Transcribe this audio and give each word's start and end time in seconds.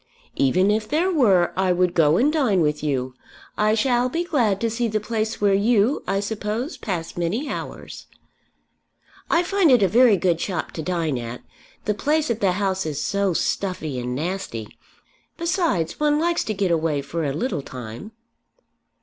"Even 0.35 0.71
if 0.71 0.87
there 0.89 1.11
were 1.13 1.53
I 1.55 1.71
would 1.71 1.93
go 1.93 2.17
and 2.17 2.33
dine 2.33 2.61
with 2.61 2.81
you. 2.81 3.13
I 3.55 3.75
shall 3.75 4.09
be 4.09 4.23
glad 4.23 4.59
to 4.61 4.67
see 4.71 4.87
the 4.87 4.99
place 4.99 5.39
where 5.39 5.53
you, 5.53 6.01
I 6.07 6.21
suppose, 6.21 6.75
pass 6.75 7.15
many 7.15 7.47
hours." 7.51 8.07
"I 9.29 9.43
find 9.43 9.69
it 9.69 9.83
a 9.83 9.87
very 9.87 10.17
good 10.17 10.41
shop 10.41 10.71
to 10.71 10.81
dine 10.81 11.19
at. 11.19 11.41
The 11.85 11.93
place 11.93 12.31
at 12.31 12.41
the 12.41 12.53
House 12.53 12.83
is 12.87 12.99
so 12.99 13.33
stuffy 13.33 13.99
and 13.99 14.15
nasty. 14.15 14.75
Besides, 15.37 15.99
one 15.99 16.19
likes 16.19 16.43
to 16.45 16.55
get 16.55 16.71
away 16.71 17.03
for 17.03 17.23
a 17.23 17.31
little 17.31 17.61
time." 17.61 18.11